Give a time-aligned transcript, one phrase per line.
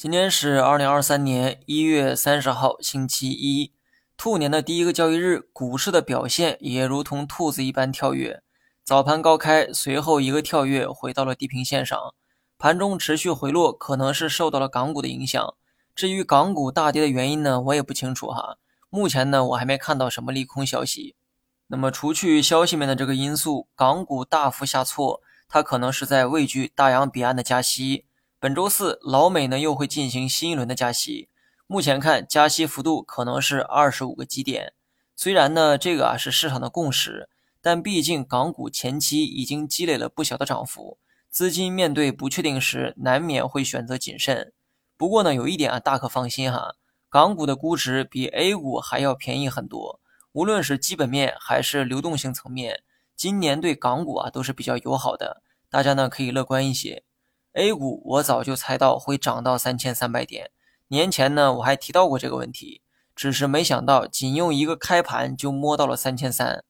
[0.00, 3.74] 今天是二零二三年一月三十号，星期一，
[4.16, 8.42] 兔年的第一个交易日，股市的表现也如同兔子一般跳跃。
[8.82, 12.14] 早盘高开，随后一个跳跃回到了地平线上，
[12.56, 15.54] 盘中持续回落，可能是受到了港股的影响。
[15.94, 18.56] 至于港股大跌的原因呢，我也不清楚哈。
[18.88, 21.14] 目前呢，我还没看到什么利空消息。
[21.66, 28.06] 那么，除去消息面的这个因素，港股大幅下挫，它可能是在畏惧大洋彼岸的加息。
[28.42, 31.28] 本周四，老美呢又会进行新一轮的加息。
[31.66, 34.72] 目前看，加息幅度可能是二十五个基点。
[35.14, 37.28] 虽然呢，这个啊是市场的共识，
[37.60, 40.96] 但毕竟港股前期已经积累了不小的涨幅，
[41.28, 44.54] 资金面对不确定时，难免会选择谨慎。
[44.96, 46.76] 不过呢，有一点啊，大可放心哈，
[47.10, 50.00] 港股的估值比 A 股还要便宜很多。
[50.32, 52.82] 无论是基本面还是流动性层面，
[53.14, 57.04] 今年对港股啊都是比较友好的，大家呢可以乐观一些。
[57.54, 60.50] A 股我早就猜到会涨到三千三百点，
[60.88, 62.82] 年前呢我还提到过这个问题，
[63.16, 66.62] 只是没想到仅用一个开盘就摸到了三千三。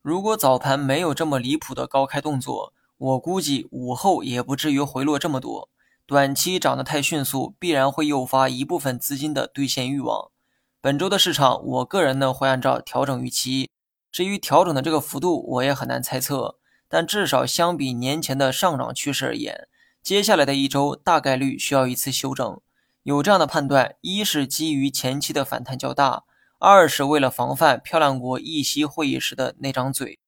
[0.00, 5.68] 如果早盘没有这么离谱的高开动作，我估计午后也不至于回落这么多。
[6.06, 10.30] 短期涨得太迅速，必然会诱发一部分资金的兑现欲望。
[10.80, 13.70] 本周的市场，我个人呢会按照调整预期，
[14.12, 16.56] 至于调整的这个幅度，我也很难猜测。
[16.88, 19.68] 但至少相比年前的上涨趋势而言，
[20.08, 22.58] 接下来的一周大概率需要一次修整，
[23.02, 26.24] 有这样的判断：一是基于前期的反弹较大，
[26.58, 30.18] 二是为了防范漂亮国议息会议时的那张嘴。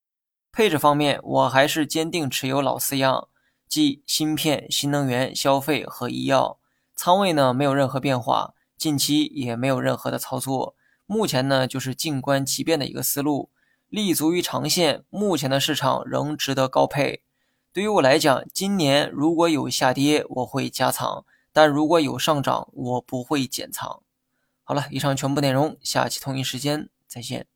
[0.52, 3.28] 配置方面，我还是坚定持有老四样，
[3.66, 6.58] 即芯片、新能源、消费和医药。
[6.94, 10.74] 仓位呢没有任何变化，近期也没有任何的操作。
[11.06, 13.48] 目前呢就是静观其变的一个思路，
[13.88, 15.04] 立足于长线。
[15.08, 17.22] 目前的市场仍值得高配。
[17.72, 24.02] 对于我来讲今年如果有下跌我会加仓但如果有上涨我不会减仓。
[24.64, 27.46] 好了以上全部内容下期同一时间再见。